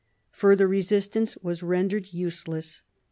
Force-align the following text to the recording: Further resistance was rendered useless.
Further 0.31 0.67
resistance 0.67 1.37
was 1.43 1.61
rendered 1.61 2.11
useless. 2.11 2.81